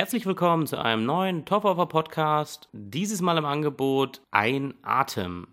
Herzlich 0.00 0.24
willkommen 0.24 0.66
zu 0.66 0.78
einem 0.82 1.04
neuen 1.04 1.44
Top 1.44 1.66
Offer 1.66 1.84
Podcast. 1.84 2.70
Dieses 2.72 3.20
Mal 3.20 3.36
im 3.36 3.44
Angebot 3.44 4.22
Ein 4.30 4.72
Atem. 4.80 5.46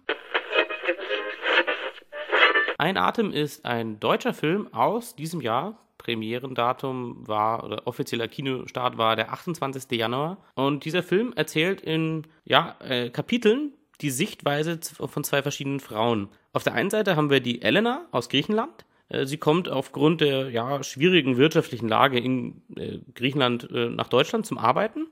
Ein 2.77 2.95
Atem 2.95 3.33
ist 3.33 3.65
ein 3.65 3.99
deutscher 3.99 4.33
Film 4.33 4.73
aus 4.73 5.17
diesem 5.17 5.41
Jahr. 5.41 5.77
Premierendatum 5.97 7.27
war 7.27 7.65
oder 7.65 7.85
offizieller 7.87 8.29
Kinostart 8.29 8.97
war 8.97 9.17
der 9.17 9.33
28. 9.33 9.91
Januar. 9.91 10.37
Und 10.55 10.85
dieser 10.85 11.03
Film 11.03 11.33
erzählt 11.35 11.81
in 11.81 12.25
ja, 12.45 12.77
äh, 12.79 13.09
Kapiteln 13.09 13.73
die 13.99 14.11
Sichtweise 14.11 14.79
von 14.81 15.25
zwei 15.25 15.41
verschiedenen 15.41 15.81
Frauen. 15.81 16.29
Auf 16.53 16.63
der 16.63 16.73
einen 16.73 16.89
Seite 16.89 17.17
haben 17.17 17.29
wir 17.29 17.41
die 17.41 17.61
Elena 17.63 18.05
aus 18.11 18.29
Griechenland. 18.29 18.85
Äh, 19.09 19.25
sie 19.25 19.37
kommt 19.37 19.69
aufgrund 19.69 20.21
der 20.21 20.49
ja, 20.49 20.83
schwierigen 20.83 21.37
wirtschaftlichen 21.37 21.87
Lage 21.87 22.19
in 22.19 22.61
äh, 22.75 22.99
Griechenland 23.13 23.69
äh, 23.71 23.89
nach 23.89 24.09
Deutschland 24.09 24.45
zum 24.45 24.57
Arbeiten. 24.57 25.07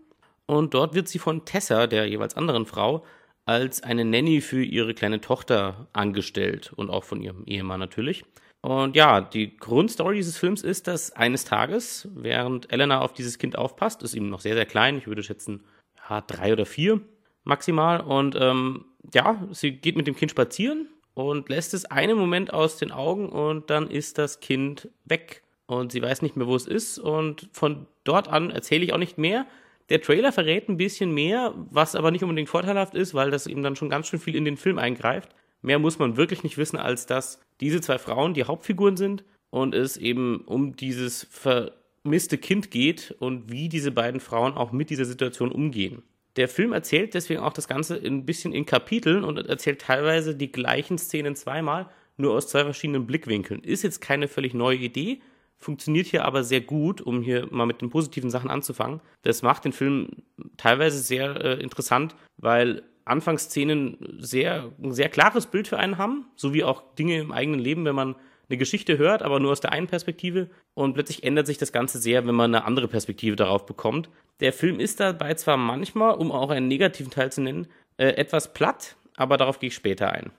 Und 0.48 0.74
dort 0.74 0.94
wird 0.94 1.08
sie 1.08 1.20
von 1.20 1.46
Tessa, 1.46 1.88
der 1.88 2.08
jeweils 2.08 2.36
anderen 2.36 2.66
Frau, 2.66 3.06
als 3.46 3.84
eine 3.84 4.06
Nanny 4.06 4.42
für 4.42 4.64
ihre 4.64 4.94
kleine 4.94 5.22
Tochter 5.22 5.88
angestellt 5.94 6.74
und 6.76 6.90
auch 6.90 7.04
von 7.04 7.22
ihrem 7.22 7.46
Ehemann 7.46 7.80
natürlich. 7.80 8.26
Und 8.62 8.96
ja, 8.96 9.22
die 9.22 9.58
Grundstory 9.58 10.16
dieses 10.16 10.38
Films 10.38 10.64
ist, 10.64 10.88
dass 10.88 11.12
eines 11.12 11.46
Tages, 11.46 12.08
während 12.16 12.72
Elena 12.72 13.02
auf 13.02 13.14
dieses 13.14 13.38
Kind 13.38 13.58
aufpasst, 13.58 14.02
ist 14.02 14.16
ihm 14.16 14.30
noch 14.30 14.40
sehr, 14.40 14.56
sehr 14.56 14.66
klein, 14.66 14.98
ich 14.98 15.06
würde 15.06 15.22
schätzen, 15.22 15.64
ja, 16.10 16.22
drei 16.22 16.52
oder 16.54 16.66
vier 16.66 17.02
maximal. 17.44 18.02
Und 18.02 18.36
ähm, 18.40 18.86
ja, 19.14 19.48
sie 19.52 19.72
geht 19.72 19.96
mit 19.96 20.08
dem 20.08 20.16
Kind 20.16 20.32
spazieren 20.32 20.88
und 21.16 21.50
lässt 21.50 21.74
es 21.74 21.86
einen 21.86 22.18
Moment 22.18 22.54
aus 22.54 22.78
den 22.78 22.92
Augen 22.92 23.30
und 23.30 23.70
dann 23.72 23.90
ist 23.90 24.20
das 24.20 24.40
Kind 24.40 24.90
weg. 25.06 25.42
Und 25.66 25.92
sie 25.92 26.02
weiß 26.02 26.22
nicht 26.22 26.36
mehr, 26.36 26.46
wo 26.46 26.56
es 26.56 26.68
ist. 26.68 27.00
Und 27.00 27.50
von 27.52 27.88
dort 28.04 28.28
an 28.28 28.52
erzähle 28.52 28.84
ich 28.84 28.94
auch 28.94 29.00
nicht 29.00 29.18
mehr. 29.18 29.48
Der 29.90 30.02
Trailer 30.02 30.32
verrät 30.32 30.70
ein 30.70 30.78
bisschen 30.78 31.12
mehr, 31.12 31.54
was 31.72 31.96
aber 31.96 32.12
nicht 32.12 32.24
unbedingt 32.24 32.50
vorteilhaft 32.50 32.94
ist, 32.94 33.14
weil 33.14 33.32
das 33.32 33.48
eben 33.48 33.64
dann 33.64 33.76
schon 33.76 33.90
ganz 33.90 34.08
schön 34.08 34.20
viel 34.20 34.36
in 34.36 34.46
den 34.46 34.58
Film 34.58 34.78
eingreift. 34.78 35.30
Mehr 35.62 35.80
muss 35.80 35.98
man 35.98 36.18
wirklich 36.18 36.44
nicht 36.44 36.58
wissen, 36.58 36.78
als 36.78 37.08
dass 37.08 37.42
diese 37.60 37.82
zwei 37.82 37.98
Frauen 37.98 38.34
die 38.34 38.44
Hauptfiguren 38.44 38.98
sind 38.98 39.24
und 39.50 39.74
es 39.74 39.98
eben 39.98 40.42
um 40.42 40.76
dieses 40.76 41.28
vermisste 41.32 42.38
Kind 42.38 42.70
geht 42.70 43.16
und 43.20 43.52
wie 43.52 43.70
diese 43.70 43.92
beiden 43.92 44.20
Frauen 44.20 44.54
auch 44.54 44.72
mit 44.72 44.90
dieser 44.90 45.06
Situation 45.06 45.52
umgehen. 45.52 46.04
Der 46.36 46.50
Film 46.50 46.74
erzählt 46.74 47.14
deswegen 47.14 47.40
auch 47.40 47.54
das 47.54 47.68
Ganze 47.68 47.96
ein 47.96 48.26
bisschen 48.26 48.54
in 48.54 48.66
Kapiteln 48.66 49.24
und 49.24 49.38
erzählt 49.38 49.82
teilweise 49.82 50.36
die 50.36 50.52
gleichen 50.52 50.98
Szenen 50.98 51.36
zweimal, 51.36 51.90
nur 52.18 52.34
aus 52.34 52.48
zwei 52.48 52.64
verschiedenen 52.64 53.06
Blickwinkeln. 53.06 53.62
Ist 53.64 53.84
jetzt 53.84 54.02
keine 54.02 54.28
völlig 54.28 54.54
neue 54.54 54.78
Idee, 54.78 55.22
funktioniert 55.58 56.08
hier 56.08 56.26
aber 56.26 56.44
sehr 56.44 56.62
gut, 56.62 57.02
um 57.02 57.22
hier 57.22 57.48
mal 57.52 57.66
mit 57.66 57.82
den 57.82 57.90
positiven 57.90 58.30
Sachen 58.30 58.50
anzufangen. 58.50 59.02
Das 59.22 59.42
macht 59.42 59.66
den 59.66 59.72
Film 59.72 60.10
teilweise 60.58 61.00
sehr 61.00 61.36
äh, 61.44 61.62
interessant, 61.62 62.16
weil 62.38 62.84
Anfangsszenen 63.06 64.18
sehr, 64.20 64.72
ein 64.82 64.94
sehr 64.94 65.10
klares 65.10 65.48
Bild 65.48 65.68
für 65.68 65.78
einen 65.78 65.98
haben, 65.98 66.26
sowie 66.36 66.64
auch 66.64 66.96
Dinge 66.96 67.20
im 67.20 67.32
eigenen 67.32 67.60
Leben, 67.60 67.86
wenn 67.86 67.96
man 67.96 68.16
eine 68.50 68.58
Geschichte 68.58 68.98
hört, 68.98 69.24
aber 69.24 69.40
nur 69.40 69.52
aus 69.52 69.62
der 69.62 69.72
einen 69.72 69.88
Perspektive. 69.88 70.50
Und 70.74 70.94
plötzlich 70.94 71.24
ändert 71.24 71.48
sich 71.48 71.58
das 71.58 71.72
Ganze 71.72 72.00
sehr, 72.00 72.26
wenn 72.28 72.36
man 72.36 72.54
eine 72.54 72.66
andere 72.66 72.88
Perspektive 72.88 73.36
darauf 73.36 73.66
bekommt. 73.66 74.10
Der 74.40 74.54
Film 74.54 74.80
ist 74.80 75.00
dabei 75.00 75.34
zwar 75.34 75.58
manchmal, 75.58 76.16
um 76.16 76.32
auch 76.32 76.50
einen 76.50 76.68
negativen 76.68 77.12
Teil 77.12 77.32
zu 77.32 77.42
nennen, 77.42 77.68
äh, 77.98 78.08
etwas 78.10 78.54
platt, 78.54 78.96
aber 79.16 79.38
darauf 79.38 79.60
gehe 79.60 79.68
ich 79.68 79.76
später 79.76 80.12
ein. 80.12 80.32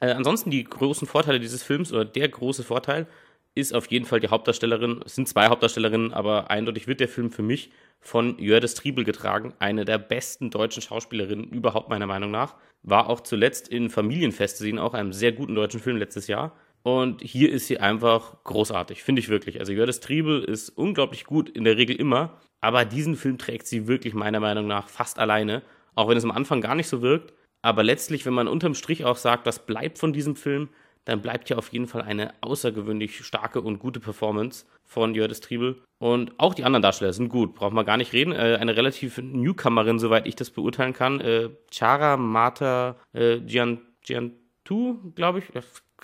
Äh, 0.00 0.10
ansonsten 0.12 0.50
die 0.50 0.64
großen 0.64 1.06
Vorteile 1.06 1.40
dieses 1.40 1.62
Films 1.62 1.92
oder 1.92 2.04
der 2.04 2.28
große 2.28 2.64
Vorteil 2.64 3.06
ist 3.54 3.72
auf 3.72 3.86
jeden 3.86 4.04
Fall 4.04 4.20
die 4.20 4.28
Hauptdarstellerin. 4.28 5.00
Es 5.04 5.14
sind 5.14 5.28
zwei 5.28 5.46
Hauptdarstellerinnen, 5.46 6.12
aber 6.12 6.50
eindeutig 6.50 6.86
wird 6.86 7.00
der 7.00 7.08
Film 7.08 7.30
für 7.30 7.42
mich 7.42 7.70
von 8.00 8.38
Jördis 8.38 8.74
Triebel 8.74 9.04
getragen. 9.04 9.54
Eine 9.60 9.84
der 9.84 9.98
besten 9.98 10.50
deutschen 10.50 10.82
Schauspielerinnen 10.82 11.48
überhaupt 11.50 11.88
meiner 11.88 12.06
Meinung 12.06 12.30
nach. 12.30 12.56
War 12.82 13.08
auch 13.08 13.20
zuletzt 13.20 13.68
in 13.68 13.90
Familienfest 13.90 14.58
zu 14.58 14.64
sehen, 14.64 14.78
auch 14.78 14.92
einem 14.92 15.12
sehr 15.12 15.32
guten 15.32 15.54
deutschen 15.54 15.80
Film 15.80 15.96
letztes 15.96 16.26
Jahr. 16.26 16.52
Und 16.84 17.22
hier 17.22 17.50
ist 17.50 17.66
sie 17.66 17.80
einfach 17.80 18.44
großartig, 18.44 19.02
finde 19.02 19.20
ich 19.20 19.30
wirklich. 19.30 19.58
Also 19.58 19.72
Jördis 19.72 20.00
Triebel 20.00 20.44
ist 20.44 20.68
unglaublich 20.68 21.24
gut, 21.24 21.48
in 21.48 21.64
der 21.64 21.78
Regel 21.78 21.96
immer. 21.96 22.38
Aber 22.60 22.84
diesen 22.84 23.16
Film 23.16 23.38
trägt 23.38 23.66
sie 23.66 23.88
wirklich 23.88 24.12
meiner 24.12 24.38
Meinung 24.38 24.66
nach 24.66 24.88
fast 24.88 25.18
alleine. 25.18 25.62
Auch 25.94 26.08
wenn 26.08 26.18
es 26.18 26.24
am 26.24 26.30
Anfang 26.30 26.60
gar 26.60 26.74
nicht 26.74 26.88
so 26.88 27.00
wirkt. 27.00 27.32
Aber 27.62 27.82
letztlich, 27.82 28.26
wenn 28.26 28.34
man 28.34 28.48
unterm 28.48 28.74
Strich 28.74 29.06
auch 29.06 29.16
sagt, 29.16 29.46
das 29.46 29.64
bleibt 29.64 29.98
von 29.98 30.12
diesem 30.12 30.36
Film, 30.36 30.68
dann 31.06 31.22
bleibt 31.22 31.48
ja 31.48 31.56
auf 31.56 31.68
jeden 31.72 31.86
Fall 31.86 32.02
eine 32.02 32.34
außergewöhnlich 32.42 33.24
starke 33.24 33.62
und 33.62 33.78
gute 33.78 34.00
Performance 34.00 34.66
von 34.84 35.14
Jördis 35.14 35.40
Triebel. 35.40 35.82
Und 35.98 36.32
auch 36.38 36.52
die 36.52 36.64
anderen 36.64 36.82
Darsteller 36.82 37.14
sind 37.14 37.30
gut, 37.30 37.54
braucht 37.54 37.72
man 37.72 37.86
gar 37.86 37.96
nicht 37.96 38.12
reden. 38.12 38.32
Äh, 38.32 38.58
eine 38.60 38.76
relativ 38.76 39.16
Newcomerin, 39.16 39.98
soweit 39.98 40.26
ich 40.26 40.36
das 40.36 40.50
beurteilen 40.50 40.92
kann. 40.92 41.20
Äh, 41.20 41.48
Chara 41.70 42.18
Mata 42.18 42.96
äh, 43.14 43.40
Gian, 43.40 43.80
Giantu, 44.02 44.98
glaube 45.14 45.38
ich. 45.38 45.46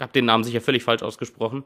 Ich 0.00 0.02
habe 0.02 0.14
den 0.14 0.24
Namen 0.24 0.44
sicher 0.44 0.62
völlig 0.62 0.82
falsch 0.82 1.02
ausgesprochen. 1.02 1.62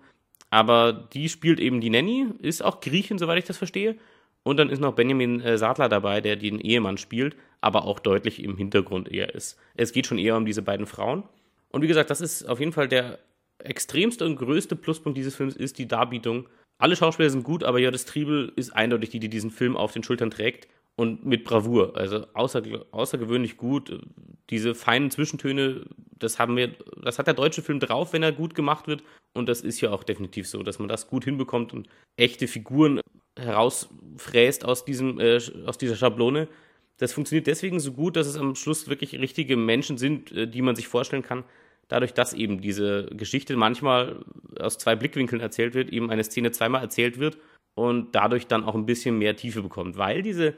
Aber 0.50 0.92
die 0.92 1.28
spielt 1.28 1.60
eben 1.60 1.80
die 1.80 1.88
Nanny, 1.88 2.26
ist 2.40 2.64
auch 2.64 2.80
Griechin, 2.80 3.16
soweit 3.16 3.38
ich 3.38 3.44
das 3.44 3.58
verstehe. 3.58 3.94
Und 4.42 4.56
dann 4.56 4.70
ist 4.70 4.80
noch 4.80 4.96
Benjamin 4.96 5.40
äh, 5.40 5.56
Sadler 5.56 5.88
dabei, 5.88 6.20
der 6.20 6.34
den 6.34 6.58
Ehemann 6.58 6.98
spielt, 6.98 7.36
aber 7.60 7.84
auch 7.84 8.00
deutlich 8.00 8.42
im 8.42 8.56
Hintergrund 8.56 9.08
eher 9.08 9.32
ist. 9.36 9.56
Es 9.76 9.92
geht 9.92 10.08
schon 10.08 10.18
eher 10.18 10.36
um 10.36 10.46
diese 10.46 10.62
beiden 10.62 10.86
Frauen. 10.86 11.22
Und 11.68 11.82
wie 11.82 11.86
gesagt, 11.86 12.10
das 12.10 12.20
ist 12.20 12.48
auf 12.48 12.58
jeden 12.58 12.72
Fall 12.72 12.88
der 12.88 13.20
extremste 13.58 14.24
und 14.26 14.34
größte 14.34 14.74
Pluspunkt 14.74 15.16
dieses 15.16 15.36
Films 15.36 15.54
ist 15.54 15.78
die 15.78 15.86
Darbietung. 15.86 16.48
Alle 16.78 16.96
Schauspieler 16.96 17.30
sind 17.30 17.44
gut, 17.44 17.62
aber 17.62 17.78
Jördis 17.78 18.04
Triebel 18.04 18.52
ist 18.56 18.74
eindeutig 18.74 19.10
die, 19.10 19.20
die 19.20 19.28
diesen 19.28 19.52
Film 19.52 19.76
auf 19.76 19.92
den 19.92 20.02
Schultern 20.02 20.32
trägt 20.32 20.66
und 20.96 21.24
mit 21.24 21.44
Bravour. 21.44 21.96
Also 21.96 22.26
außer, 22.34 22.62
außergewöhnlich 22.90 23.56
gut. 23.56 24.00
Diese 24.50 24.74
feinen 24.74 25.10
Zwischentöne, 25.10 25.86
das 26.18 26.38
haben 26.38 26.56
wir, 26.56 26.74
das 27.02 27.18
hat 27.18 27.26
der 27.26 27.34
deutsche 27.34 27.62
Film 27.62 27.80
drauf, 27.80 28.12
wenn 28.12 28.22
er 28.22 28.32
gut 28.32 28.54
gemacht 28.54 28.86
wird. 28.86 29.02
Und 29.32 29.48
das 29.48 29.62
ist 29.62 29.80
ja 29.80 29.90
auch 29.90 30.04
definitiv 30.04 30.48
so, 30.48 30.62
dass 30.62 30.78
man 30.78 30.88
das 30.88 31.08
gut 31.08 31.24
hinbekommt 31.24 31.72
und 31.72 31.88
echte 32.16 32.46
Figuren 32.46 33.00
herausfräst 33.38 34.64
aus 34.64 34.84
diesem, 34.84 35.18
äh, 35.18 35.40
aus 35.66 35.78
dieser 35.78 35.96
Schablone. 35.96 36.48
Das 36.98 37.12
funktioniert 37.12 37.46
deswegen 37.46 37.80
so 37.80 37.92
gut, 37.92 38.16
dass 38.16 38.26
es 38.26 38.36
am 38.36 38.54
Schluss 38.54 38.88
wirklich 38.88 39.18
richtige 39.18 39.56
Menschen 39.56 39.98
sind, 39.98 40.30
äh, 40.32 40.46
die 40.46 40.62
man 40.62 40.76
sich 40.76 40.88
vorstellen 40.88 41.22
kann, 41.22 41.44
dadurch, 41.88 42.14
dass 42.14 42.32
eben 42.32 42.60
diese 42.60 43.06
Geschichte 43.06 43.56
manchmal 43.56 44.24
aus 44.58 44.78
zwei 44.78 44.94
Blickwinkeln 44.94 45.40
erzählt 45.40 45.74
wird, 45.74 45.90
eben 45.90 46.10
eine 46.10 46.24
Szene 46.24 46.52
zweimal 46.52 46.82
erzählt 46.82 47.18
wird 47.18 47.38
und 47.74 48.14
dadurch 48.14 48.46
dann 48.46 48.64
auch 48.64 48.74
ein 48.74 48.86
bisschen 48.86 49.18
mehr 49.18 49.36
Tiefe 49.36 49.62
bekommt. 49.62 49.96
Weil 49.96 50.22
diese, 50.22 50.54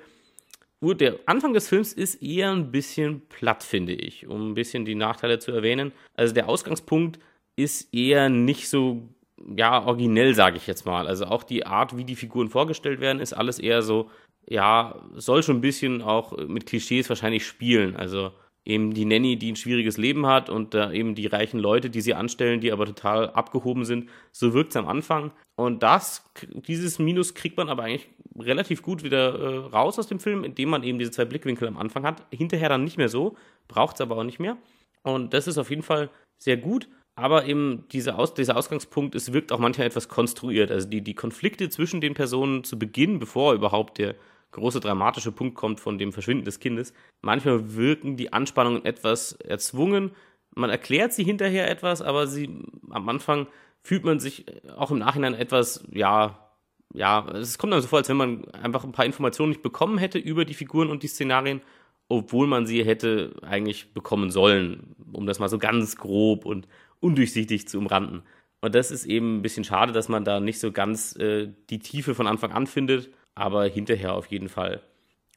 der 0.94 1.18
Anfang 1.26 1.52
des 1.52 1.68
Films 1.68 1.92
ist 1.92 2.22
eher 2.22 2.50
ein 2.50 2.70
bisschen 2.70 3.26
platt, 3.28 3.62
finde 3.62 3.92
ich, 3.92 4.26
um 4.26 4.50
ein 4.50 4.54
bisschen 4.54 4.84
die 4.84 4.94
Nachteile 4.94 5.38
zu 5.38 5.52
erwähnen. 5.52 5.92
Also 6.14 6.34
der 6.34 6.48
Ausgangspunkt 6.48 7.18
ist 7.56 7.94
eher 7.94 8.28
nicht 8.28 8.68
so, 8.68 9.08
ja, 9.56 9.84
originell, 9.84 10.34
sage 10.34 10.56
ich 10.56 10.66
jetzt 10.66 10.86
mal. 10.86 11.06
Also 11.06 11.26
auch 11.26 11.42
die 11.42 11.66
Art, 11.66 11.96
wie 11.96 12.04
die 12.04 12.16
Figuren 12.16 12.48
vorgestellt 12.48 13.00
werden, 13.00 13.20
ist 13.20 13.32
alles 13.32 13.58
eher 13.58 13.82
so, 13.82 14.10
ja, 14.48 15.02
soll 15.14 15.42
schon 15.42 15.56
ein 15.56 15.62
bisschen 15.62 16.02
auch 16.02 16.36
mit 16.36 16.66
Klischees 16.66 17.08
wahrscheinlich 17.08 17.46
spielen. 17.46 17.96
Also 17.96 18.32
eben 18.66 18.92
die 18.92 19.04
Nanny, 19.04 19.36
die 19.36 19.52
ein 19.52 19.56
schwieriges 19.56 19.96
Leben 19.96 20.26
hat 20.26 20.50
und 20.50 20.74
äh, 20.74 20.92
eben 20.92 21.14
die 21.14 21.26
reichen 21.26 21.58
Leute, 21.58 21.88
die 21.88 22.00
sie 22.00 22.14
anstellen, 22.14 22.60
die 22.60 22.72
aber 22.72 22.84
total 22.84 23.30
abgehoben 23.30 23.84
sind. 23.84 24.10
So 24.32 24.52
wirkt 24.52 24.70
es 24.70 24.76
am 24.76 24.88
Anfang. 24.88 25.30
Und 25.54 25.82
das, 25.82 26.24
dieses 26.66 26.98
Minus 26.98 27.34
kriegt 27.34 27.56
man 27.56 27.68
aber 27.68 27.84
eigentlich 27.84 28.08
relativ 28.38 28.82
gut 28.82 29.04
wieder 29.04 29.38
äh, 29.38 29.56
raus 29.68 29.98
aus 29.98 30.08
dem 30.08 30.18
Film, 30.18 30.44
indem 30.44 30.68
man 30.68 30.82
eben 30.82 30.98
diese 30.98 31.12
zwei 31.12 31.24
Blickwinkel 31.24 31.68
am 31.68 31.78
Anfang 31.78 32.04
hat. 32.04 32.26
Hinterher 32.30 32.68
dann 32.68 32.84
nicht 32.84 32.98
mehr 32.98 33.08
so, 33.08 33.36
braucht 33.68 33.96
es 33.96 34.00
aber 34.00 34.16
auch 34.18 34.24
nicht 34.24 34.40
mehr. 34.40 34.56
Und 35.02 35.32
das 35.32 35.46
ist 35.46 35.58
auf 35.58 35.70
jeden 35.70 35.82
Fall 35.82 36.10
sehr 36.36 36.56
gut. 36.56 36.88
Aber 37.14 37.46
eben 37.46 37.84
diese 37.92 38.18
Aus, 38.18 38.34
dieser 38.34 38.56
Ausgangspunkt, 38.56 39.14
es 39.14 39.32
wirkt 39.32 39.50
auch 39.52 39.58
manchmal 39.58 39.86
etwas 39.86 40.08
konstruiert. 40.08 40.70
Also 40.70 40.88
die, 40.88 41.00
die 41.00 41.14
Konflikte 41.14 41.70
zwischen 41.70 42.02
den 42.02 42.12
Personen 42.12 42.62
zu 42.62 42.78
Beginn, 42.78 43.18
bevor 43.18 43.54
überhaupt 43.54 43.96
der 43.98 44.16
große 44.52 44.80
dramatische 44.80 45.32
Punkt 45.32 45.54
kommt 45.54 45.80
von 45.80 45.98
dem 45.98 46.12
Verschwinden 46.12 46.44
des 46.44 46.60
Kindes. 46.60 46.92
Manchmal 47.22 47.76
wirken 47.76 48.16
die 48.16 48.32
Anspannungen 48.32 48.84
etwas 48.84 49.32
erzwungen. 49.32 50.12
Man 50.54 50.70
erklärt 50.70 51.12
sie 51.12 51.24
hinterher 51.24 51.70
etwas, 51.70 52.02
aber 52.02 52.26
sie 52.26 52.62
am 52.90 53.08
Anfang 53.08 53.46
fühlt 53.82 54.04
man 54.04 54.18
sich 54.18 54.46
auch 54.76 54.90
im 54.90 54.98
Nachhinein 54.98 55.34
etwas, 55.34 55.84
ja, 55.92 56.50
ja, 56.94 57.28
es 57.28 57.58
kommt 57.58 57.72
dann 57.72 57.82
so 57.82 57.88
vor, 57.88 57.98
als 57.98 58.08
wenn 58.08 58.16
man 58.16 58.46
einfach 58.52 58.84
ein 58.84 58.92
paar 58.92 59.04
Informationen 59.04 59.50
nicht 59.50 59.62
bekommen 59.62 59.98
hätte 59.98 60.18
über 60.18 60.44
die 60.44 60.54
Figuren 60.54 60.88
und 60.88 61.02
die 61.02 61.08
Szenarien, 61.08 61.60
obwohl 62.08 62.46
man 62.46 62.66
sie 62.66 62.84
hätte 62.84 63.34
eigentlich 63.42 63.92
bekommen 63.92 64.30
sollen, 64.30 64.94
um 65.12 65.26
das 65.26 65.38
mal 65.38 65.48
so 65.48 65.58
ganz 65.58 65.96
grob 65.96 66.46
und 66.46 66.66
undurchsichtig 67.00 67.68
zu 67.68 67.78
umranden. 67.78 68.22
Und 68.62 68.74
das 68.74 68.90
ist 68.90 69.04
eben 69.04 69.38
ein 69.38 69.42
bisschen 69.42 69.64
schade, 69.64 69.92
dass 69.92 70.08
man 70.08 70.24
da 70.24 70.40
nicht 70.40 70.58
so 70.58 70.72
ganz 70.72 71.14
äh, 71.16 71.52
die 71.68 71.78
Tiefe 71.78 72.14
von 72.14 72.26
Anfang 72.26 72.52
an 72.52 72.66
findet 72.66 73.10
aber 73.36 73.66
hinterher 73.66 74.14
auf 74.14 74.26
jeden 74.26 74.48
Fall. 74.48 74.82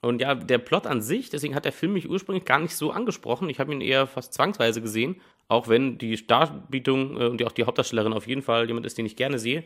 Und 0.02 0.22
ja, 0.22 0.34
der 0.34 0.58
Plot 0.58 0.88
an 0.88 1.02
sich, 1.02 1.30
deswegen 1.30 1.56
hat 1.56 1.66
der 1.66 1.74
Film 1.74 1.94
mich 1.94 2.10
ursprünglich 2.10 2.46
gar 2.46 2.60
nicht 2.60 2.76
so 2.76 2.92
angesprochen. 2.92 3.50
Ich 3.50 3.60
habe 3.60 3.74
ihn 3.74 3.82
eher 3.82 4.08
fast 4.08 4.34
zwangsweise 4.34 4.82
gesehen, 4.82 5.20
auch 5.50 5.68
wenn 5.68 5.98
die 5.98 6.16
Starbietung 6.18 7.20
äh, 7.20 7.26
und 7.26 7.44
auch 7.44 7.52
die 7.52 7.66
Hauptdarstellerin 7.66 8.14
auf 8.14 8.26
jeden 8.26 8.42
Fall 8.42 8.68
jemand 8.68 8.86
ist, 8.86 8.98
den 8.98 9.06
ich 9.06 9.18
gerne 9.18 9.38
sehe. 9.38 9.64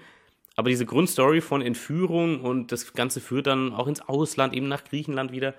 Aber 0.55 0.69
diese 0.69 0.85
Grundstory 0.85 1.41
von 1.41 1.61
Entführung 1.61 2.41
und 2.41 2.71
das 2.71 2.93
Ganze 2.93 3.21
führt 3.21 3.47
dann 3.47 3.73
auch 3.73 3.87
ins 3.87 4.01
Ausland, 4.01 4.53
eben 4.53 4.67
nach 4.67 4.83
Griechenland 4.83 5.31
wieder. 5.31 5.53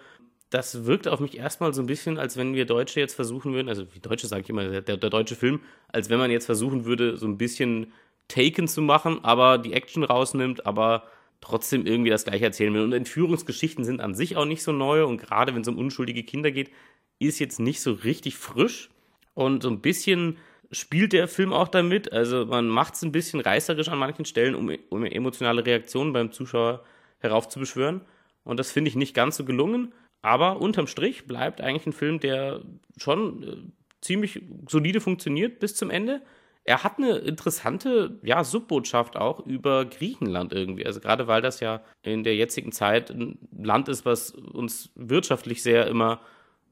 Das 0.50 0.86
wirkt 0.86 1.08
auf 1.08 1.20
mich 1.20 1.36
erstmal 1.36 1.72
so 1.74 1.82
ein 1.82 1.86
bisschen, 1.86 2.18
als 2.18 2.36
wenn 2.36 2.54
wir 2.54 2.64
Deutsche 2.64 3.00
jetzt 3.00 3.14
versuchen 3.14 3.54
würden, 3.54 3.68
also 3.68 3.86
wie 3.92 3.98
Deutsche 3.98 4.28
sage 4.28 4.42
ich 4.42 4.50
immer, 4.50 4.80
der, 4.80 4.96
der 4.96 5.10
deutsche 5.10 5.34
Film, 5.34 5.60
als 5.88 6.10
wenn 6.10 6.18
man 6.18 6.30
jetzt 6.30 6.46
versuchen 6.46 6.84
würde, 6.84 7.16
so 7.16 7.26
ein 7.26 7.38
bisschen 7.38 7.92
Taken 8.28 8.68
zu 8.68 8.82
machen, 8.82 9.24
aber 9.24 9.58
die 9.58 9.72
Action 9.72 10.04
rausnimmt, 10.04 10.64
aber 10.64 11.04
trotzdem 11.44 11.86
irgendwie 11.86 12.10
das 12.10 12.24
gleiche 12.24 12.46
erzählen 12.46 12.72
will. 12.72 12.82
Und 12.82 12.92
Entführungsgeschichten 12.92 13.84
sind 13.84 14.00
an 14.00 14.14
sich 14.14 14.36
auch 14.36 14.46
nicht 14.46 14.62
so 14.62 14.72
neu 14.72 15.04
und 15.04 15.18
gerade 15.18 15.54
wenn 15.54 15.62
es 15.62 15.68
um 15.68 15.78
unschuldige 15.78 16.22
Kinder 16.22 16.50
geht, 16.50 16.70
ist 17.18 17.38
jetzt 17.38 17.60
nicht 17.60 17.80
so 17.80 17.92
richtig 17.92 18.36
frisch 18.36 18.90
und 19.34 19.62
so 19.62 19.68
ein 19.68 19.80
bisschen 19.80 20.38
spielt 20.72 21.12
der 21.12 21.28
Film 21.28 21.52
auch 21.52 21.68
damit. 21.68 22.12
Also 22.12 22.46
man 22.46 22.66
macht 22.66 22.94
es 22.94 23.02
ein 23.02 23.12
bisschen 23.12 23.40
reißerisch 23.40 23.88
an 23.88 23.98
manchen 23.98 24.24
Stellen, 24.24 24.54
um, 24.54 24.70
um 24.88 25.04
emotionale 25.04 25.64
Reaktionen 25.64 26.12
beim 26.12 26.32
Zuschauer 26.32 26.82
heraufzubeschwören. 27.18 28.00
Und 28.42 28.58
das 28.58 28.72
finde 28.72 28.88
ich 28.88 28.96
nicht 28.96 29.14
ganz 29.14 29.36
so 29.36 29.44
gelungen. 29.44 29.92
Aber 30.22 30.60
unterm 30.60 30.86
Strich 30.86 31.26
bleibt 31.26 31.60
eigentlich 31.60 31.86
ein 31.86 31.92
Film, 31.92 32.18
der 32.18 32.62
schon 32.96 33.42
äh, 33.42 33.56
ziemlich 34.00 34.42
solide 34.68 35.00
funktioniert 35.00 35.60
bis 35.60 35.76
zum 35.76 35.90
Ende. 35.90 36.22
Er 36.64 36.82
hat 36.82 36.98
eine 36.98 37.16
interessante 37.18 38.18
ja, 38.22 38.42
Subbotschaft 38.42 39.16
auch 39.16 39.44
über 39.46 39.84
Griechenland 39.84 40.52
irgendwie. 40.52 40.86
Also 40.86 41.00
gerade 41.00 41.26
weil 41.26 41.42
das 41.42 41.60
ja 41.60 41.82
in 42.02 42.24
der 42.24 42.36
jetzigen 42.36 42.72
Zeit 42.72 43.10
ein 43.10 43.38
Land 43.56 43.88
ist, 43.88 44.06
was 44.06 44.30
uns 44.30 44.90
wirtschaftlich 44.94 45.62
sehr 45.62 45.86
immer 45.86 46.20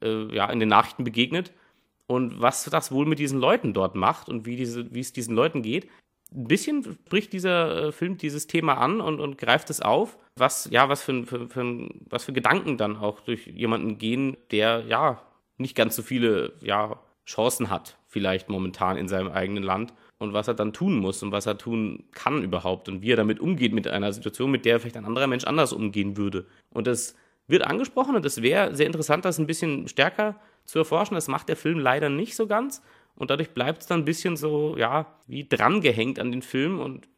äh, 0.02 0.34
ja, 0.34 0.50
in 0.50 0.60
den 0.60 0.70
Nachrichten 0.70 1.04
begegnet 1.04 1.52
und 2.06 2.40
was 2.40 2.64
das 2.64 2.90
wohl 2.90 3.06
mit 3.06 3.18
diesen 3.18 3.38
Leuten 3.38 3.74
dort 3.74 3.94
macht 3.94 4.28
und 4.28 4.46
wie, 4.46 4.56
diese, 4.56 4.92
wie 4.94 5.00
es 5.00 5.12
diesen 5.12 5.34
Leuten 5.34 5.62
geht. 5.62 5.88
Ein 6.34 6.48
bisschen 6.48 6.82
spricht 6.84 7.32
dieser 7.34 7.88
äh, 7.88 7.92
Film 7.92 8.16
dieses 8.16 8.46
Thema 8.46 8.78
an 8.78 9.02
und, 9.02 9.20
und 9.20 9.36
greift 9.36 9.68
es 9.68 9.82
auf, 9.82 10.16
was, 10.36 10.68
ja, 10.70 10.88
was 10.88 11.02
für, 11.02 11.24
für, 11.24 11.48
für, 11.48 11.88
was 12.08 12.24
für 12.24 12.32
Gedanken 12.32 12.78
dann 12.78 12.96
auch 12.96 13.20
durch 13.20 13.46
jemanden 13.46 13.98
gehen, 13.98 14.36
der 14.50 14.84
ja 14.86 15.22
nicht 15.58 15.76
ganz 15.76 15.94
so 15.96 16.02
viele 16.02 16.54
ja, 16.62 16.98
Chancen 17.26 17.68
hat, 17.70 17.98
vielleicht 18.12 18.50
momentan 18.50 18.98
in 18.98 19.08
seinem 19.08 19.28
eigenen 19.28 19.62
Land 19.62 19.94
und 20.18 20.34
was 20.34 20.46
er 20.46 20.54
dann 20.54 20.74
tun 20.74 20.98
muss 20.98 21.22
und 21.22 21.32
was 21.32 21.46
er 21.46 21.56
tun 21.56 22.04
kann 22.12 22.42
überhaupt 22.42 22.88
und 22.90 23.00
wie 23.00 23.10
er 23.10 23.16
damit 23.16 23.40
umgeht 23.40 23.72
mit 23.72 23.88
einer 23.88 24.12
Situation, 24.12 24.50
mit 24.50 24.66
der 24.66 24.78
vielleicht 24.78 24.98
ein 24.98 25.06
anderer 25.06 25.26
Mensch 25.26 25.44
anders 25.44 25.72
umgehen 25.72 26.18
würde. 26.18 26.46
Und 26.70 26.86
das 26.86 27.16
wird 27.48 27.66
angesprochen 27.66 28.14
und 28.14 28.24
es 28.26 28.42
wäre 28.42 28.76
sehr 28.76 28.86
interessant, 28.86 29.24
das 29.24 29.38
ein 29.38 29.46
bisschen 29.46 29.88
stärker 29.88 30.36
zu 30.66 30.78
erforschen. 30.78 31.14
Das 31.14 31.26
macht 31.26 31.48
der 31.48 31.56
Film 31.56 31.78
leider 31.78 32.10
nicht 32.10 32.36
so 32.36 32.46
ganz. 32.46 32.82
Und 33.16 33.30
dadurch 33.30 33.50
bleibt 33.50 33.82
es 33.82 33.86
dann 33.86 34.00
ein 34.00 34.04
bisschen 34.04 34.36
so, 34.36 34.76
ja, 34.76 35.18
wie 35.26 35.48
drangehängt 35.48 36.18
an 36.18 36.30
den 36.30 36.42
Film. 36.42 36.80
Und 36.80 37.08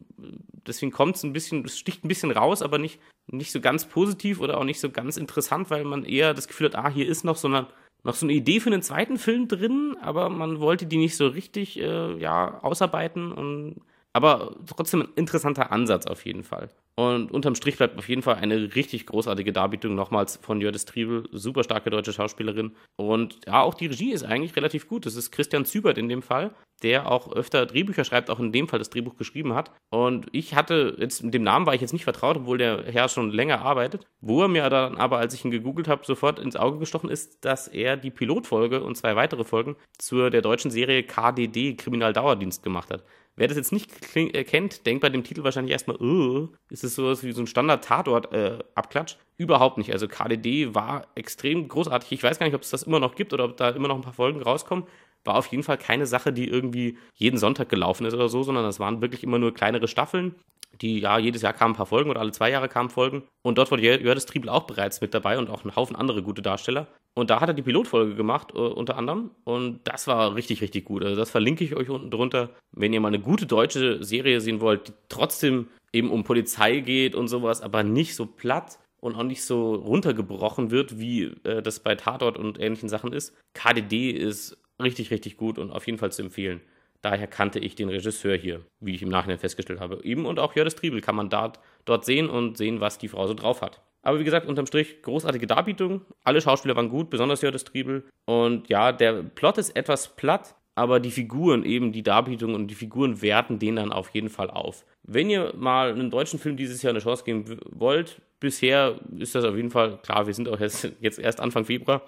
deswegen 0.67 0.93
kommt 0.93 1.17
es 1.17 1.25
ein 1.25 1.33
bisschen, 1.33 1.65
es 1.65 1.79
sticht 1.79 2.05
ein 2.05 2.09
bisschen 2.09 2.31
raus, 2.31 2.63
aber 2.63 2.79
nicht, 2.79 3.01
nicht 3.27 3.53
so 3.53 3.61
ganz 3.61 3.85
positiv 3.85 4.41
oder 4.41 4.59
auch 4.59 4.65
nicht 4.65 4.81
so 4.81 4.91
ganz 4.91 5.17
interessant, 5.17 5.71
weil 5.71 5.85
man 5.85 6.05
eher 6.05 6.35
das 6.35 6.49
Gefühl 6.49 6.69
hat, 6.69 6.77
ah, 6.77 6.89
hier 6.89 7.09
ist 7.09 7.25
noch 7.25 7.37
so 7.37 7.49
eine, 7.49 7.67
noch 8.05 8.15
so 8.15 8.27
eine 8.27 8.35
Idee 8.35 8.61
für 8.61 8.71
einen 8.71 8.83
zweiten 8.83 9.19
Film 9.19 9.49
drin, 9.49 9.97
aber 10.01 10.29
man 10.29 10.61
wollte 10.61 10.87
die 10.87 10.99
nicht 10.99 11.17
so 11.17 11.27
richtig, 11.27 11.81
äh, 11.81 12.17
ja, 12.19 12.63
ausarbeiten 12.63 13.33
und 13.33 13.77
aber 14.15 14.55
trotzdem 14.67 15.03
ein 15.03 15.09
interessanter 15.17 15.73
Ansatz 15.73 16.07
auf 16.07 16.25
jeden 16.25 16.45
Fall. 16.45 16.71
Und 16.97 17.33
unterm 17.33 17.57
Strich 17.57 17.77
bleibt 17.77 17.99
auf 17.99 18.09
jeden 18.09 18.23
Fall 18.23 18.37
eine 18.37 18.77
richtig 18.77 19.07
großartige 19.07 19.53
Darbietung 19.53 19.97
nochmals 19.97 20.37
von 20.37 20.61
Jördis 20.61 20.85
Triebel. 20.85 21.29
Super 21.33 21.65
starke 21.65 21.91
deutsche 21.91 22.13
Schauspielerin. 22.13 22.77
Und 22.97 23.41
ja, 23.47 23.63
auch 23.63 23.75
die 23.75 23.87
Regie 23.87 24.13
ist 24.13 24.23
eigentlich 24.23 24.55
relativ 24.55 24.89
gut. 24.89 25.05
Das 25.05 25.17
ist 25.17 25.33
Christian 25.33 25.65
Zübert 25.65 25.99
in 25.99 26.09
dem 26.09 26.23
Fall, 26.23 26.55
der 26.85 27.11
auch 27.11 27.33
öfter 27.33 27.67
Drehbücher 27.67 28.05
schreibt, 28.05 28.31
auch 28.31 28.39
in 28.39 28.53
dem 28.53 28.69
Fall 28.69 28.79
das 28.79 28.91
Drehbuch 28.91 29.17
geschrieben 29.17 29.55
hat. 29.55 29.73
Und 29.91 30.27
ich 30.31 30.55
hatte 30.55 30.95
jetzt, 31.01 31.25
mit 31.25 31.35
dem 31.35 31.43
Namen 31.43 31.67
war 31.67 31.75
ich 31.75 31.81
jetzt 31.81 31.93
nicht 31.93 32.05
vertraut, 32.05 32.37
obwohl 32.37 32.59
der 32.59 32.85
Herr 32.85 33.09
schon 33.09 33.33
länger 33.33 33.63
arbeitet. 33.63 34.07
Wo 34.21 34.43
er 34.43 34.49
mir 34.49 34.71
dann 34.71 34.97
aber, 34.97 35.19
als 35.19 35.35
ich 35.35 35.45
ihn 35.45 35.51
gegoogelt 35.51 35.89
habe, 35.89 36.07
sofort 36.07 36.39
ins 36.39 36.55
Auge 36.55 36.79
gestochen 36.79 37.11
ist, 37.11 37.45
dass 37.45 37.67
er 37.67 37.97
die 37.97 38.13
Pilotfolge 38.13 38.85
und 38.85 38.97
zwei 38.97 39.17
weitere 39.17 39.43
Folgen 39.43 39.75
zur 39.99 40.31
der 40.31 40.43
deutschen 40.43 40.71
Serie 40.71 41.03
KDD 41.03 41.75
Kriminaldauerdienst 41.75 42.63
gemacht 42.63 42.91
hat. 42.91 43.03
Wer 43.37 43.49
das 43.49 43.57
jetzt 43.57 43.73
nicht 43.73 43.91
äh, 44.17 44.45
kennt, 44.45 44.87
denkt 44.87 45.03
bei 45.03 45.09
dem 45.09 45.25
Titel 45.25 45.43
wahrscheinlich 45.43 45.73
erstmal, 45.73 45.97
oh, 45.97 46.51
ist 46.71 46.85
es 46.85 46.95
sowas 46.95 47.25
wie 47.25 47.33
so 47.33 47.43
ein 47.43 47.47
Standard-Tatort-Abklatsch? 47.49 49.15
Äh, 49.15 49.43
Überhaupt 49.43 49.79
nicht. 49.79 49.93
Also 49.93 50.07
KDD 50.07 50.75
war 50.75 51.09
extrem 51.17 51.67
großartig. 51.67 52.13
Ich 52.13 52.23
weiß 52.23 52.39
gar 52.39 52.47
nicht, 52.47 52.55
ob 52.55 52.63
es 52.63 52.71
das 52.71 52.85
immer 52.85 53.01
noch 53.01 53.17
gibt 53.17 53.33
oder 53.33 53.45
ob 53.47 53.57
da 53.57 53.71
immer 53.71 53.89
noch 53.89 53.97
ein 53.97 54.03
paar 54.03 54.13
Folgen 54.13 54.41
rauskommen. 54.41 54.85
War 55.25 55.37
auf 55.37 55.47
jeden 55.47 55.63
Fall 55.63 55.79
keine 55.79 56.07
Sache, 56.07 56.33
die 56.33 56.49
irgendwie 56.49 56.99
jeden 57.15 57.39
Sonntag 57.39 57.69
gelaufen 57.69 58.07
ist 58.07 58.15
oder 58.15 58.29
so, 58.29 58.43
sondern 58.43 58.65
das 58.65 58.81
waren 58.81 59.01
wirklich 59.01 59.23
immer 59.23 59.39
nur 59.39 59.55
kleinere 59.55 59.89
Staffeln 59.89 60.35
die 60.81 61.01
ja 61.01 61.19
jedes 61.19 61.43
Jahr 61.43 61.53
kamen 61.53 61.75
ein 61.75 61.77
paar 61.77 61.87
Folgen 61.87 62.11
oder 62.11 62.21
alle 62.21 62.33
zwei 62.33 62.51
Jahre 62.51 62.69
kamen 62.69 62.91
Folgen. 62.91 63.23
Und 63.43 63.59
dort 63.59 63.71
war 63.71 63.79
Jördes 63.79 64.27
Triebel 64.27 64.49
auch 64.49 64.65
bereits 64.65 65.01
mit 65.01 65.15
dabei 65.15 65.39
und 65.39 65.51
auch 65.51 65.65
ein 65.65 65.77
Haufen 65.77 65.97
andere 65.97 66.23
gute 66.23 66.43
Darsteller. 66.43 66.87
Und 67.15 67.31
da 67.31 67.41
hat 67.41 67.49
er 67.49 67.55
die 67.55 67.63
Pilotfolge 67.63 68.15
gemacht, 68.15 68.53
äh, 68.55 68.59
unter 68.59 68.97
anderem. 68.97 69.31
Und 69.45 69.81
das 69.85 70.07
war 70.07 70.35
richtig, 70.35 70.63
richtig 70.63 70.85
gut. 70.85 71.05
Also 71.05 71.17
das 71.17 71.31
verlinke 71.31 71.65
ich 71.65 71.77
euch 71.77 71.89
unten 71.89 72.11
drunter, 72.11 72.51
wenn 72.73 72.93
ihr 72.93 73.01
mal 73.01 73.09
eine 73.09 73.21
gute 73.21 73.47
deutsche 73.47 74.03
Serie 74.03 74.41
sehen 74.41 74.61
wollt, 74.61 74.89
die 74.89 74.93
trotzdem 75.09 75.69
eben 75.93 76.11
um 76.11 76.25
Polizei 76.25 76.81
geht 76.81 77.15
und 77.15 77.29
sowas, 77.29 77.63
aber 77.63 77.85
nicht 77.85 78.17
so 78.17 78.27
platt 78.27 78.79
und 79.05 79.17
auch 79.17 79.23
nicht 79.23 79.45
so 79.45 79.75
runtergebrochen 79.75 80.71
wird, 80.71 80.99
wie 80.99 81.25
äh, 81.45 81.61
das 81.63 81.81
bei 81.81 81.95
Tatort 81.95 82.39
und 82.39 82.59
ähnlichen 82.59 82.89
Sachen 82.89 83.13
ist. 83.13 83.37
KDD 83.53 84.11
ist 84.11 84.57
richtig, 84.83 85.11
richtig 85.11 85.37
gut 85.37 85.59
und 85.59 85.71
auf 85.71 85.87
jeden 85.87 85.99
Fall 85.99 86.11
zu 86.11 86.23
empfehlen. 86.23 86.63
Daher 87.03 87.27
kannte 87.27 87.59
ich 87.59 87.75
den 87.75 87.91
Regisseur 87.91 88.35
hier, 88.35 88.63
wie 88.81 88.95
ich 88.95 89.03
im 89.03 89.11
Nachhinein 89.11 89.39
festgestellt 89.39 89.81
habe. 89.81 90.03
Eben 90.05 90.25
und 90.25 90.39
auch 90.39 90.57
Jördes 90.57 90.75
Triebel 90.75 91.03
kann 91.03 91.17
man 91.17 91.29
dort, 91.29 91.61
dort 91.85 92.07
sehen 92.07 92.31
und 92.31 92.57
sehen, 92.57 92.81
was 92.81 92.97
die 92.97 93.09
Frau 93.09 93.27
so 93.27 93.35
drauf 93.35 93.61
hat. 93.61 93.83
Aber 94.01 94.21
wie 94.21 94.25
gesagt, 94.25 94.47
unterm 94.47 94.67
Strich 94.67 95.03
großartige 95.03 95.47
Darbietung. 95.47 96.01
Alle 96.23 96.41
Schauspieler 96.41 96.75
waren 96.75 96.89
gut, 96.89 97.11
besonders 97.11 97.43
Jördes 97.43 97.65
Triebel. 97.65 98.05
Und 98.25 98.71
ja, 98.71 98.91
der 98.91 99.23
Plot 99.23 99.59
ist 99.59 99.77
etwas 99.77 100.17
platt, 100.17 100.55
aber 100.77 100.99
die 100.99 101.11
Figuren, 101.11 101.65
eben 101.65 101.93
die 101.93 102.03
Darbietung 102.03 102.55
und 102.55 102.69
die 102.69 102.75
Figuren 102.75 103.21
werten 103.21 103.59
den 103.59 103.77
dann 103.77 103.93
auf 103.93 104.09
jeden 104.11 104.31
Fall 104.31 104.49
auf. 104.49 104.87
Wenn 105.03 105.29
ihr 105.29 105.53
mal 105.55 105.91
einen 105.91 106.11
deutschen 106.11 106.39
Film 106.39 106.57
dieses 106.57 106.81
Jahr 106.81 106.93
eine 106.93 107.01
Chance 107.01 107.25
geben 107.25 107.61
wollt, 107.71 108.23
bisher 108.45 109.01
ist 109.19 109.35
das 109.35 109.45
auf 109.45 109.57
jeden 109.57 109.71
Fall, 109.71 109.99
klar, 110.03 110.27
wir 110.27 110.35
sind 110.35 110.49
auch 110.49 110.61
jetzt, 110.61 110.93
jetzt 111.01 111.19
erst 111.19 111.41
Anfang 111.41 111.65
Februar, 111.65 112.03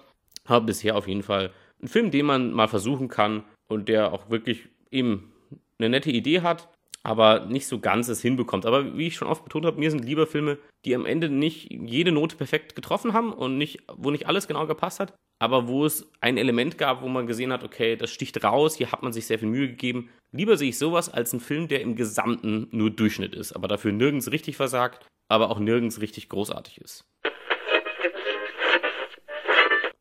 aber 0.45 0.65
bisher 0.65 0.95
auf 0.95 1.07
jeden 1.07 1.23
Fall 1.23 1.51
ein 1.81 1.87
Film, 1.87 2.11
den 2.11 2.25
man 2.25 2.53
mal 2.53 2.67
versuchen 2.67 3.09
kann 3.09 3.43
und 3.67 3.89
der 3.89 4.13
auch 4.13 4.29
wirklich 4.29 4.69
eben 4.91 5.33
eine 5.79 5.89
nette 5.89 6.11
Idee 6.11 6.41
hat, 6.41 6.69
aber 7.07 7.45
nicht 7.45 7.67
so 7.67 7.79
ganz 7.79 8.09
es 8.09 8.21
hinbekommt. 8.21 8.65
Aber 8.65 8.97
wie 8.97 9.07
ich 9.07 9.15
schon 9.15 9.29
oft 9.29 9.45
betont 9.45 9.65
habe, 9.65 9.79
mir 9.79 9.89
sind 9.89 10.03
lieber 10.03 10.27
Filme, 10.27 10.57
die 10.83 10.93
am 10.93 11.05
Ende 11.05 11.29
nicht 11.29 11.71
jede 11.71 12.11
Note 12.11 12.35
perfekt 12.35 12.75
getroffen 12.75 13.13
haben 13.13 13.31
und 13.31 13.57
nicht, 13.57 13.79
wo 13.95 14.11
nicht 14.11 14.27
alles 14.27 14.49
genau 14.49 14.67
gepasst 14.67 14.99
hat, 14.99 15.13
aber 15.39 15.69
wo 15.69 15.85
es 15.85 16.11
ein 16.19 16.35
Element 16.35 16.77
gab, 16.77 17.01
wo 17.01 17.07
man 17.07 17.25
gesehen 17.25 17.53
hat, 17.53 17.63
okay, 17.63 17.95
das 17.95 18.11
sticht 18.11 18.43
raus, 18.43 18.75
hier 18.75 18.91
hat 18.91 19.03
man 19.03 19.13
sich 19.13 19.25
sehr 19.25 19.39
viel 19.39 19.47
Mühe 19.47 19.69
gegeben. 19.69 20.09
Lieber 20.33 20.57
sehe 20.57 20.67
ich 20.67 20.77
sowas 20.77 21.07
als 21.07 21.31
einen 21.31 21.39
Film, 21.39 21.69
der 21.69 21.79
im 21.79 21.95
Gesamten 21.95 22.67
nur 22.71 22.89
Durchschnitt 22.89 23.33
ist, 23.33 23.53
aber 23.53 23.69
dafür 23.69 23.93
nirgends 23.93 24.29
richtig 24.33 24.57
versagt, 24.57 25.07
aber 25.29 25.49
auch 25.49 25.59
nirgends 25.59 26.01
richtig 26.01 26.27
großartig 26.27 26.81
ist. 26.81 27.05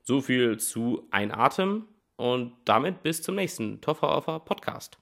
So 0.02 0.20
viel 0.20 0.58
zu 0.58 1.06
Ein 1.12 1.30
Atem 1.30 1.86
und 2.16 2.52
damit 2.64 3.04
bis 3.04 3.22
zum 3.22 3.36
nächsten 3.36 3.80
Toffer 3.80 4.40
Podcast. 4.40 4.98